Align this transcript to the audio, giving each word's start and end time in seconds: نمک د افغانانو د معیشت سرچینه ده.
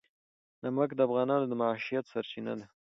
نمک 0.63 0.89
د 0.95 0.99
افغانانو 1.07 1.45
د 1.47 1.53
معیشت 1.61 2.05
سرچینه 2.11 2.53
ده. 2.59 2.65